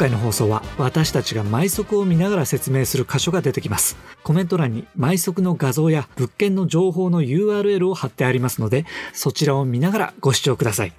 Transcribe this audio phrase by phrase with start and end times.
[0.00, 3.98] 回の放送は私たちが埋足を見ながら説明する箇所が出てきます。
[4.22, 10.92] コメント欄に埋足の画像や物件の情報の URL を貼ってありますのでそちらを見ながらご視聴ください。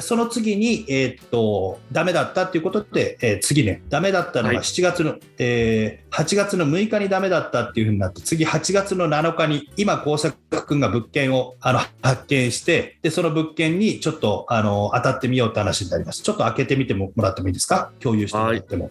[0.00, 16.22] その次に、えーっと、ダメだったっていうことで、えー次ね、ダメだったのがはい7月の、えー8月の6日にダメだったっていうふうになって、次8月の7日に、今、工作君が物件をあの発見して、で、その物件にちょっとあの当たってみようって話になります。
[16.22, 17.90] ちょっと開けてみてもらってもいいですか？
[17.98, 18.90] 共有してもらっても。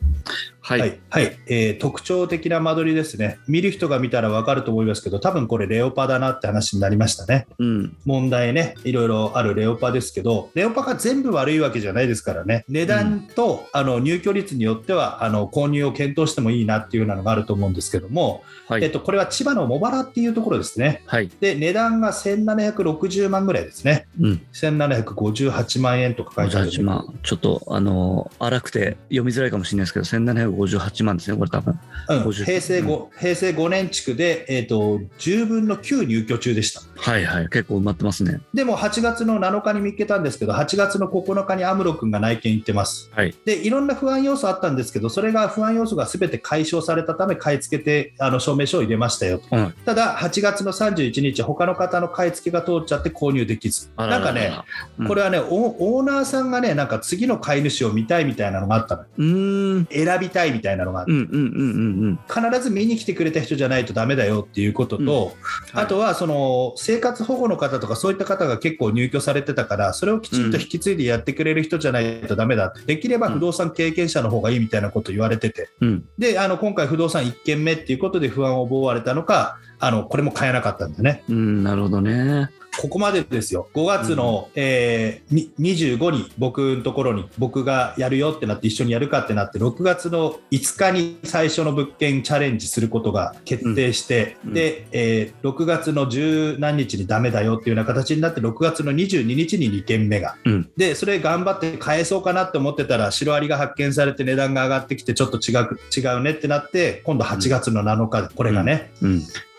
[0.59, 3.37] はい、はい、はいえー特徴的な間取りですね。
[3.47, 7.47] 見る人が見たら分かると思いますけど、多分これレオパだなって話になりましたね。
[7.57, 21.03] うん問題ね、いろいろあるレオパですけど、レオパが全部悪いわけじゃないですからね、値段と、あの入居率によってはあの購入を検討してもいいなっていうようなのがあると思うんですけども、はいえっと、これは千葉の茂原っていうところですね。
[21.05, 24.07] はいで、値段が1760万ぐらいですね。
[24.19, 26.77] うん1758万円とか書いてあるんで。
[26.77, 31.79] 58万、ちょっとあの荒くて読みづらいかもしれないですけど、1758万ですね、これ多分。
[32.09, 36.81] うん50平成 5, 平成5年築で、えっと10分の9入居中でした。
[36.95, 38.39] はいはい、結構埋まってますね。
[38.53, 43.09] でも8月の7日に見つけたんですけど、8月の9日にアムロ君が内見行ってます。
[43.13, 43.35] はい。
[43.45, 49.45] で、いろんな不安要素あったんですけど、それが不安要素がすべて解消されたため、買い付けてあの証明書を入れましたよと。
[49.51, 53.89] うんただ、8月の31日、他の方の買い付けが通っちゃって購入できず。
[53.97, 54.51] なんかね、
[54.99, 59.03] うんこれはね、オオーナーさんがね、なんか次の買い主を見たいみたいなのがあったの。
[59.17, 59.87] うーん。
[59.91, 65.33] 選びたいみたいなのがあってうんうんうんうん必ず見に来てくれた人じゃないとダメだよっていうことと、
[65.73, 75.89] あとはその生活保護の方とかそういった方が結構入居されてたからそれをきちんと引き継いでやってくれる人じゃないとダメだ、できれば不動産経験者の方がいいみたいなこと言われててうん。
[75.89, 76.05] うん。
[76.17, 81.23] であの今回不動産1軒目っていうことで不安を覚われたのかあのこれも買えなかったんだね。
[81.29, 82.49] うん、なるほどね。
[82.79, 94.53] ここまでですよ、5月の、えーに25に僕のところに僕がやるよってなって、一緒にやるかってなって、6月の5日に最初の物件チャレンジすることが決定して、うん。
[94.53, 100.71] で、えー6月の十何日にダメだよっていうような形になって、6月の22日に2件目が、うん。
[100.75, 108.91] で、それ頑張って返そうかなって思ってたら、シロアリが発見されて値段が上がってきて、ちょっと違う違うねってなって、今度8月の7日、これがね。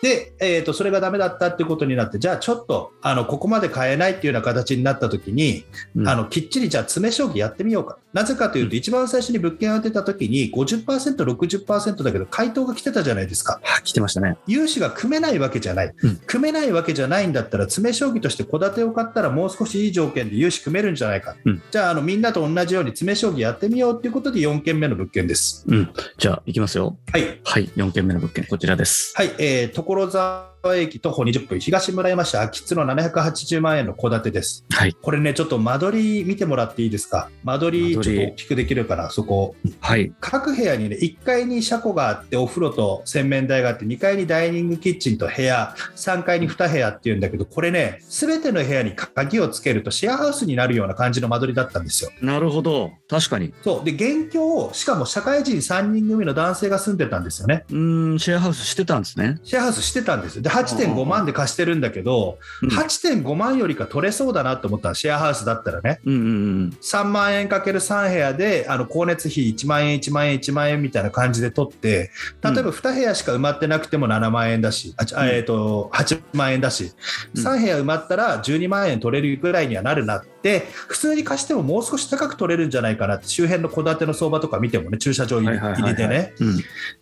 [0.04, 0.10] うん。
[0.10, 5.64] で、えー、とそれがダメだったっていうことになって、じゃあちょっとあのここまで買えないっていうような形になったときに、
[5.96, 7.98] うんあのきっちりじゃあ詰め将棋やってみようか。
[8.12, 13.60] なぜかというと、一番最初に物件を当てたときに50%、60%だけど、回答が来てたじゃないですか。
[13.62, 14.36] は来てましたね。
[14.46, 25.64] 融資が組めないわけじゃない、うん組めないわけじゃないんだったら、詰め将棋として戸建てを買ったら、もう少しいい条件で融資組めるんじゃないか、うんじゃああのみんなと同じように詰め将棋やってみようっていうことで、4件目の物件です。
[25.66, 25.90] うん。
[26.18, 26.96] じゃあ、行きますよ。
[27.12, 29.12] はいはい、4件目の物件、こちらです。
[29.16, 34.64] はい、えー、所沢駅徒歩20分、東村山市秋津の780万円の戸建てです。
[34.70, 34.94] はい。
[34.94, 37.28] これね、ちょっと間取り見てもらっていいですか？
[37.44, 39.54] 間取りちょっと大きくできるかな、そこ。
[39.80, 40.12] はい。
[40.20, 52.10] 各部屋にね、1階に車庫があって、お風呂と洗面台があって、2階にダイニングキッチンと部屋、3階に2部屋っていうんだけど、これね、すべての部屋に鍵をつけるとシェアハウスになるような感じの間取りだったんですよ。
[52.22, 52.92] なるほど。
[53.08, 53.52] 確かに。
[53.62, 53.84] そう。
[53.84, 57.64] で、現況を、しかも社会人3人組の男性が住んでたんですよね。
[57.70, 59.38] うーん、シェアハウスしてたんですね。
[59.42, 60.42] シェアハウスしてたんですよ。
[60.42, 62.68] で、8.5万で貸してるんだけど、うん。
[62.68, 66.26] 8.5万よりか取れそうだなと思ったら、シェアハウスだったらね、うんうんう
[66.66, 66.78] ん。
[66.80, 72.10] 3万円かける3部屋で、あの光熱費1万円、1万円、1万円みたいな感じで取って、
[72.42, 76.92] 例えば2部屋しか埋まってなくても7万円だし、あえー、と8万円だし、
[77.34, 77.42] うん。
[77.42, 80.33] 3部屋埋まったら12万円取れるぐらいにはなるなって、
[80.88, 86.34] 普通に貸してももう少し高く取れるんじゃないかなって、周辺の戸建ての相場とか見てもね、駐車場入りはいはいはいはい入りでね。
[86.40, 86.60] うん。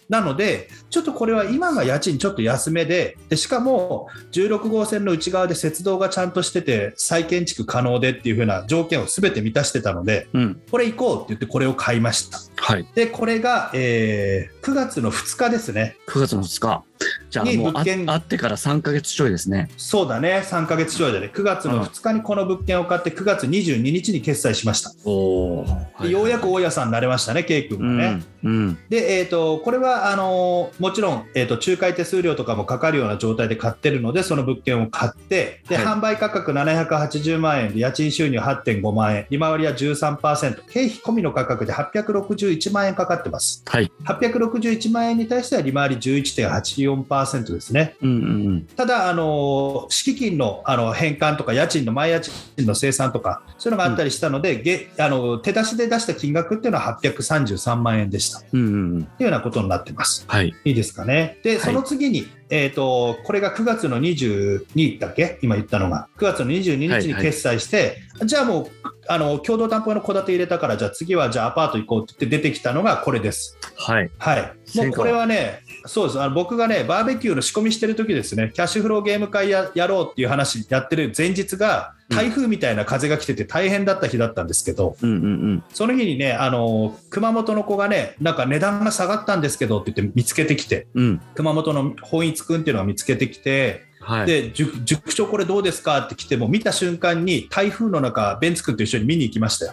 [0.08, 10.60] なので、ちょっとこれは今が家賃ちょっと安めで、でしかも16号線の内側で雪道がちゃんとしてて、再建築可能でっていう風な条件をすべて満たしてたので、うん。
[10.70, 12.38] これ行こうって言って、これを買いました。
[12.56, 12.86] はい。
[12.94, 15.96] で、これが、えー9月の2日ですね。
[16.06, 16.84] 9月の2日。
[17.32, 19.70] じゃあ、にもうあ物件会ってから3ヶ月ちょいですね。
[19.78, 24.92] そうだね、3ヶ月ちょいでね、9月の2日にこの物件を買って、9月22日に決済しました。
[25.04, 25.66] おお。
[26.02, 27.96] でようやく大家さんになれましたね、ケイ君うん。
[27.96, 28.22] がね。
[28.44, 28.78] うん。
[28.90, 43.62] で、えー、とこれはあのーもちろん、えー、と仲介手数料とかもかかるような状態で買ってるので、その物件を買って、ではい販売価格780万円で、家賃収入8.5万円、利回りは13%、経費込みの価格で861万円かかってます。
[43.66, 43.90] はい。
[44.04, 47.96] 861万円に対しては利回り11.84%、12%ですね。
[48.02, 48.12] うんう
[48.50, 52.32] んただ、あの敷金のあの返還とか家賃の前家賃
[52.66, 58.60] の生産とかそういうのがあったりしたので、げあの手出しで出した金額っていうのは833万円でしたとうん。
[58.60, 59.00] うんうんうん。
[59.02, 60.24] いうようなことになってます。
[60.26, 60.54] はい。
[60.64, 61.38] いいですかね。
[61.42, 67.96] で、はいその次に、えー、とこれが9月の22だっけ、今言ったのが、9月の22日に決済して、
[68.26, 68.66] じゃあもう
[69.08, 73.56] あの共同担保の戸建て入れたから、じゃあ次はじゃあアパート行こうって言って出てきたのがこれです。
[73.76, 74.10] はい。
[74.18, 76.20] はい、もうこれはね、そうです。
[76.20, 85.64] あの僕がね、バーベキューの仕込みしてる時ですね、キャッシュフローゲーム会ややろうっていう話やってる前日が、台風みたいな風が来てて大変だった日だったんですけど、うんうんうん。
[85.72, 91.20] その日にね、あの熊本の子がね、なんか値段が下がったんですけどって言って見つけてきて、うん。
[91.34, 94.26] 熊本の本一くんっていうのが見つけてきて、はい。
[94.26, 99.72] で塾塾長、これどうですかって来て、もう見た瞬間に台風の中、ベンツ君と一緒に見に行きましたよ。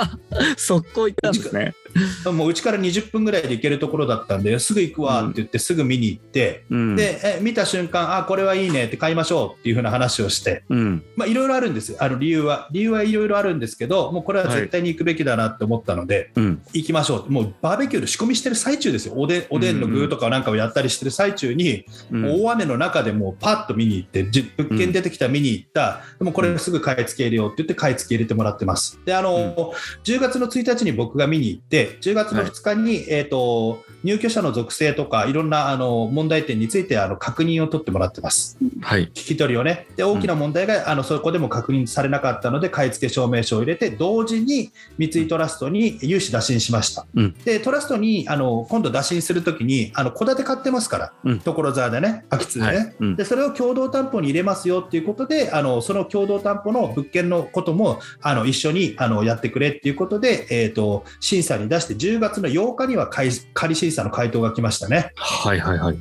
[0.56, 1.74] 速攻行ったんですね。
[2.32, 6.96] もううちから20分ぐらいで行けるところだったんで、すぐ行くわって言って、すぐ見に行って、うん。
[6.96, 12.68] でえ見た瞬間、あこれはいいねって買いましょうっていう風な話をして、いろいろあるんですよ、あの理由は。
[12.72, 16.62] 理由はいろいろあるんですけど、もうこれは絶対に行くべきだなって思ったので、うん。
[16.72, 22.42] 行きましょう、もうバーベキューの仕込みしてる最中ですよ、おでんおでんの具とかなんかをやったりしてる最中に、うん。
[22.44, 28.98] 大雨の中でもうパッと見に行って、じ物件出てきたら見に行った、でもこれすぐ買い付け入れようって言って、買い付け入れてもらってます。
[29.04, 29.72] で、あの、
[30.04, 38.58] 10月の1日に僕が見に行って、10月の2日に、えっ、と、入居者の属性とか、いろんなあの問題点についてあの確認を取ってもらってます。
[38.80, 39.06] はい。
[39.06, 39.86] 聞き取りをね。
[39.96, 47.06] で、大きな問題が、あのそこでも確認されなかったので、買い付け証明書を入れて、同時に三井トラストに融資打診しました。
[47.14, 52.76] うんで、トラストにあの今度打診するときに、あの戸建て買ってますから、うん所沢でね、秋津でね。
[52.76, 52.94] はい。
[53.00, 53.16] うん。
[53.16, 65.12] でそれを共同担保に入れますよっていうことで、あのその共同担保の物件のこともあの一緒にあのやってくれっていうことで、えー、と審査に出して、10月の8日には仮仮審査の回答が来ましたね。
[65.16, 65.98] はいはいはい。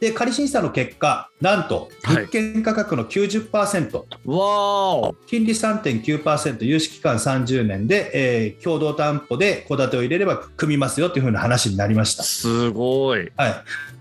[0.00, 12.22] で、仮審査の結果、なんとはい物件価格の90%、わー金利3.9%、融資期間30年で、えー共同担保で戸建てを入れれば組みますよというふうな話になりました。
[12.22, 13.30] すごい。
[13.36, 13.54] はい、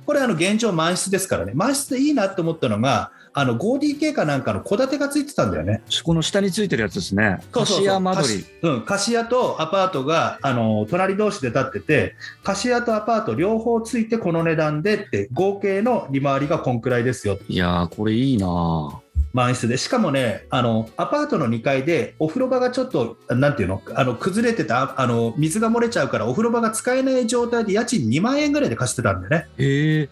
[0.05, 5.81] これあの現状満室ですからね、満室でいいなと思ったのが、あの 5DK かなんかの戸建てがついてたんだよね。
[6.03, 7.39] この下についてるやつですね。
[7.53, 8.45] そうそうそう貸家間取り。
[8.61, 19.02] うん、貸し家とアパートがあの隣同士で建ってて、貸し家とアパート両方ついてこの値段でって、合計の利回りがこんくらいですよ、いやー、これいいなー
[19.33, 29.47] 満室で、しかもね、あのアパートの2階で、お風呂場がちょっと、なんていうの、あの崩れてたあの、水が漏れちゃうから、お風呂場が使えない状態で家賃2万円ぐらいで貸してたんだよね。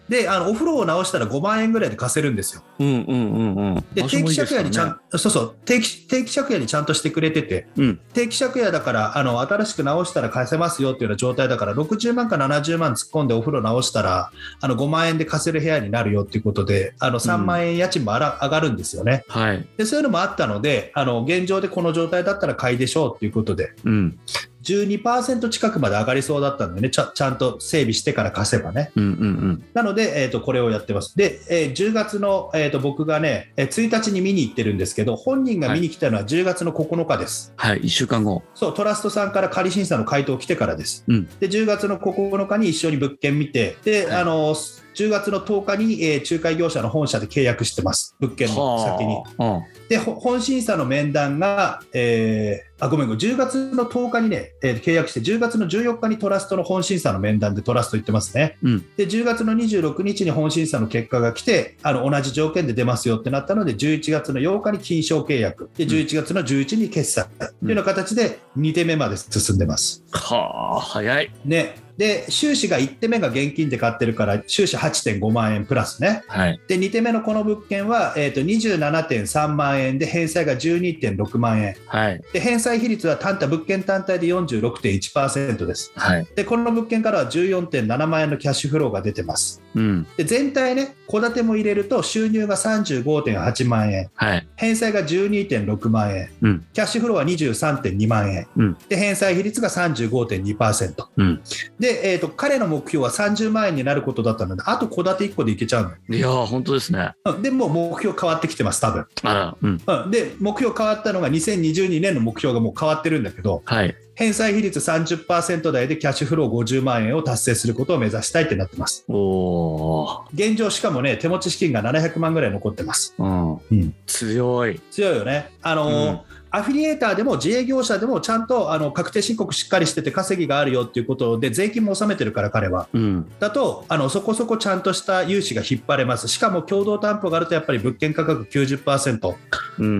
[0.08, 2.62] で、あのお風呂を直したら5万円ぐらいで貸せるんですよ。
[2.78, 3.84] うんうんうんうん。
[3.94, 8.00] で、定期借家にちゃん、そうそう、定期定期借家にちゃんとしてくれてて、うん。
[8.14, 14.30] 定期借家だからあの新しく直したら返せますよっていうような状態だから60万か70万突っ込んでお風呂直したら
[14.60, 19.66] あの5万円で貸せる部屋になるよっていうことであの3万円家賃もあら上がるんですよねはい。
[19.76, 24.18] でそういうのもあったのであの現状でこの状態だったら買いでしょうっていうことでうん。
[24.62, 29.64] 12%近くまで上がりそうだったのでねちゃちゃんと整備してから貸せばねうんうんうん。
[29.74, 31.16] なので、えー、とこれをやってます。
[31.16, 37.52] で、えー10月の、えー、と僕がね、えー1日に見に行ってるんですけど、本人が見に来たのは10月の9日です。
[37.56, 37.80] はい。
[37.84, 38.42] 一週間後。
[38.54, 41.04] そう、トラストさんから仮審査の回答来てからです。
[41.08, 44.54] うんで、10月の9日に一緒に物件見て、で、はいあの、
[44.94, 48.16] 10月の10日に、えー仲介業者の本社で契約してます。
[48.20, 49.14] 物件の先に。
[49.38, 58.56] はで、ほ本審査の面談が、えーあ、ごめんごめん、10月の10日にね、えー契約して、10月の14日にトラストの本審査の面談でトラスト行ってますね。
[58.56, 58.66] あ。
[58.66, 58.86] うん。
[58.96, 70.04] で、10月の26日に本審査の結果が来て、あの同じ条件で出ますよってなったので、11月の8日に金賞契約、で11月の11日に決済というような形で2手目まで進んでます。
[70.12, 71.30] はあ、早い。
[71.44, 76.22] ね、で、収支が1手目が現金で買ってるから、収支8.5万円プラスね。
[76.26, 76.60] はい。
[76.66, 81.76] で、2手目のこの物件は、えー、と27.3万円で、返済が12.6万円。
[81.86, 82.22] はい。
[82.32, 85.92] で、返済比率は単体、物件単体で46.1%です。
[85.94, 86.26] はい。
[86.34, 89.61] で、この物件からは14.7万円のキャッシュフローが出てます。
[89.74, 90.06] うん。
[90.16, 94.48] で全体ね、戸建ても入れると収入が35.8万円、はい。
[94.56, 96.66] 返済が12.6万円、うん。
[96.72, 101.42] キャッシュフローは23.2万円、うんで返済比率が35.2%、うん。
[101.78, 107.12] で、えーと、彼の目標は30万円になることだったので、あと戸建て1個でいけちゃうのよいやー、本当ですね。
[107.24, 109.56] うんでもう目標変わってきてます、多分、あら。
[109.60, 109.80] うん。
[109.86, 113.94] うんで、目標変わったのが2022年の目標がもう変わってるんだけど、はい。
[114.22, 119.04] 返済比率30%台でキャッシュフロー50万円を達成することを目指したいってなってます。
[119.08, 120.22] おー。
[120.32, 123.16] 現状、しかもね、手持ち資金が700万ぐらい残ってます。
[123.18, 123.54] うん。
[123.54, 124.80] うん強い。
[124.92, 125.50] 強いよね。
[125.60, 126.20] あのーうん
[126.54, 133.32] アフィリエーターでも自営業者でもちゃんとあの確定申告しっかりしてて稼ぎがあるよっていうことで税金も納めてるから彼はうん。
[133.40, 139.36] だとあのそこそこちゃんとした融資が引っ張れますしかも共同担保があるとやっぱり物件価格90%うん。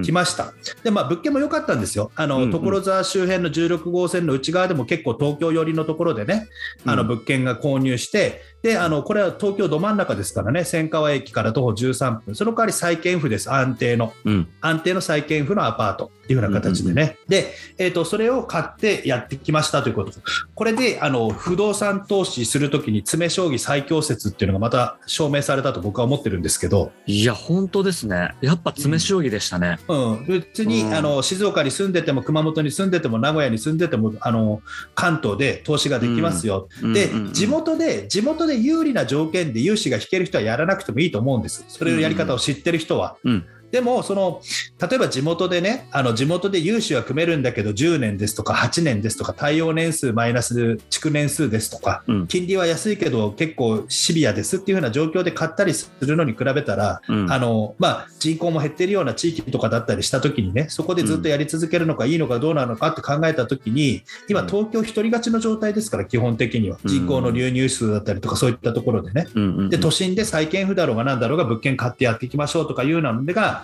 [0.03, 2.11] 来ました、でまあ物件も良かったんですよ。
[2.15, 2.51] あの、うんうん。
[2.53, 6.49] 所沢周辺の16号線の内側でも結構東京寄りのところでね
[6.85, 7.09] あのうん。
[7.09, 10.65] 物件が購入して、であのこれは東京ど真ん中ですからね。
[10.65, 12.35] 千川駅から徒歩13分。
[12.35, 13.53] その代わり債権府です。
[13.53, 14.13] 安定の。
[14.25, 14.49] うん。
[14.61, 16.13] 安定の債権府のアパート。
[16.23, 19.83] っていうような形でね、で、えー、とそれを買ってやってきました。
[19.83, 20.13] ということ、
[20.55, 28.31] これであの不動産投資するときに詰将棋最強説っていうのがまた証明されたと僕は思ってるんですけど、いや、本当ですね。
[28.41, 29.79] やっぱ詰将棋でしたね。
[29.89, 30.95] うん、別に、うん。
[30.95, 34.63] あの静岡に住んでても熊本に住んでても名古屋に住んでてもあの
[34.95, 37.17] 関東で投資ができますよ、でうん。
[37.17, 37.27] うん。
[37.27, 37.33] うん。
[37.33, 43.17] 地元で地元で有利な条件で融資が引ける人はやらなくてもいいと思うんです、それのやり方を知ってる人は。
[43.25, 43.45] うん。
[43.73, 44.43] でもその
[44.81, 52.27] 例えば地元でねあの地元で融資は組めるんだけど10年ですとか8年ですとか対応年数マイナス築年数ですとか、うん。
[52.27, 57.33] 金利は安いけど結構シビアですっていう風な状況で買ったりするのに比べたらうん。
[57.33, 64.47] あのまあ、人口も減ってるような地域とかだったりしたときにね、そこでずっとやり続けるのかいいのかどうなのかって考えたときに、今、うん。
[64.47, 66.91] 東京一人勝ちの状態ですから、基本的には、うん。
[66.91, 69.27] 人口の流入数だったりとか、そういったところでね。
[69.35, 73.62] うんで都心で債権府だろうがなんだろうが物件買ってやっていきましょうとかいうのが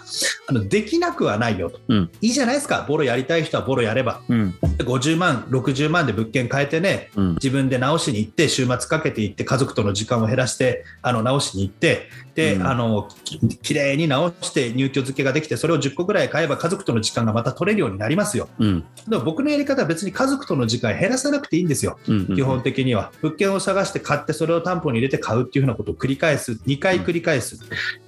[0.49, 2.11] あのできなくはないよと、うん。
[2.21, 2.85] いいじゃないですか。
[2.89, 4.21] ボロやりたい人はボロやれば。
[4.29, 4.53] うん。
[4.77, 7.35] で50万60万で物件買えてねうん。
[7.35, 12.67] 自分で直しに行って週末かけて行って家族との時間を減らしてあの直しに行ってで、うん。
[12.67, 18.49] あのききれいに直して入居付けができてそれを10個ぐらい買えば家族との時間がまた取れるようになりますよ。
[18.59, 18.85] うん。
[19.09, 21.99] でも僕のやり方は別に家族との時間減らさなくていいんですよ。
[22.09, 23.11] うんうん基本的には。
[23.21, 26.53] 物件を探して買ってそれを担保に入れて買うっていうふうなことを繰り返す。
[26.53, 27.59] 2回繰り返す。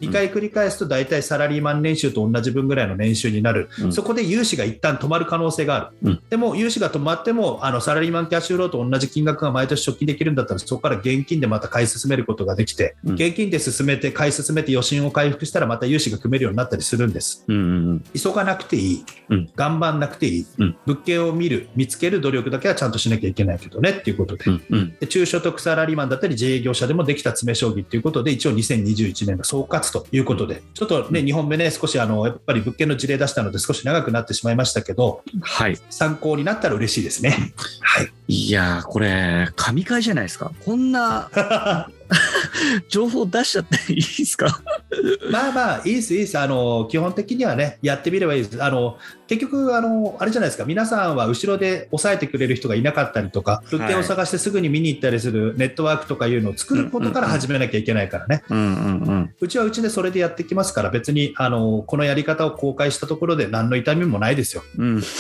[0.01, 3.93] 2回繰り返すと大体サラリーマン年収と同じ分ぐらいの年収になる、うん。
[3.93, 6.23] そこで融資が一旦止まる可能性がある、うん。
[6.31, 13.15] でも融資が止まってもあのサラリーマンキャッシュフローと同じ金額が毎年貯金できるんだったらそこから現金でまた買い進めることができて、うん。
[13.15, 17.45] 現金で進めて買い進めて余震を回復したらまた融資が組めるようになったりするんです。
[17.49, 19.51] うんうん急がなくていい、うん。
[19.55, 20.77] 頑張んなくていい、うん。
[20.87, 24.97] 物件を見る見つける努力だけはちゃんとしなきゃいけないけどねっていうことで、うんうん。
[24.99, 30.63] で中所得サラリーマンだったり自営業者でもできた詰将棋ということで一応2021年の総括ということで。
[30.75, 35.79] ちょっとね2本目ね少しあのやっぱり物件の事例出したので少し長くなってしまいましたけどはい。
[35.91, 37.53] 参考になったら嬉しいですね。
[37.81, 38.13] はい。
[38.29, 40.53] いやーこれ神回じゃないですか？
[40.65, 41.29] こんな
[42.89, 44.61] 情報出しちゃっていいですか？
[45.31, 46.39] まあまあいいですいいです。
[46.39, 48.63] あの基本的にはねやってみればいいです。
[48.63, 48.99] あの
[49.29, 50.65] 結局あのあれじゃないですか。
[50.65, 59.31] 皆さんは後ろで抑えてくれる人がいなかったりとか物件を探してすぐに見に行ったりするネットワークとかいうのを作ることから始めなきゃいけないからね、うんうんうん。
[59.41, 64.65] うちはうちでそれでやってきますから、別にあのこのやり方を公開したところで何の痛みもないですよ。
[64.79, 65.03] うん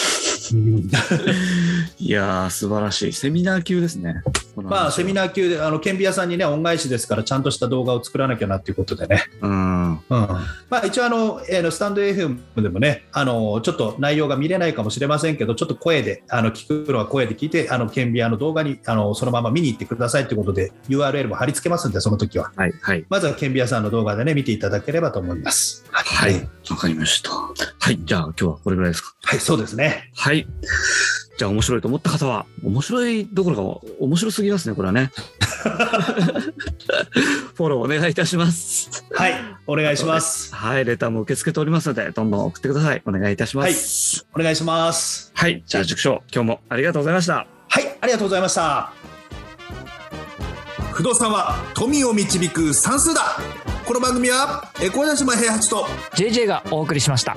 [1.98, 3.12] いやー素晴らしい。
[3.12, 4.22] セミナー級ですね。
[4.56, 9.24] まあ、セミナナー級で、あの顕微屋さんにね、恩返しですから、ちゃんとした動画を作らなきゃなっていうことでね。
[9.40, 9.92] ーうん。
[9.92, 10.00] うん。
[10.08, 22.52] まあ、一応あの、えーの、スタンド FM でもねあの、ちょっと内容が見れないかもしれませんけど、ちょっと声で、あの聞くのは声で聞いて、あの顕微屋の動画にあのそのまま見に行ってくださいということで、URL も貼り付けますんで、その時は。
[22.56, 23.04] はいはい。
[23.08, 25.84] まずは顕微屋さんの動画でね、見ていただければと思います。
[25.90, 26.48] はい。
[26.70, 27.30] わかりました。
[27.30, 29.14] はいじゃあ今日はこれぐらいですか。
[29.22, 30.10] はい、そうですね。
[30.14, 30.46] はい
[31.40, 35.10] じゃあ面白いと思った方は面白いどころか面白すぎますねこれはね。
[37.54, 39.06] フォローお願いいたします。
[39.10, 39.34] はい、
[39.66, 40.54] お願いします。
[40.54, 43.00] はいレターも受け付けておりますのでどんどん送ってください。
[43.06, 44.26] お願いいたします。
[44.34, 45.32] お願いします。
[45.34, 47.46] はい、じゃあ塾長今日もありがとうございました。
[47.70, 48.92] はい、ありがとうございました。
[50.92, 53.38] 不動産は富を導く算数だ。
[53.86, 57.34] この番組はエコーダ島平八と JJ がお送りしました